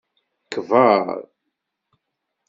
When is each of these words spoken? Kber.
Kber. 0.53 0.99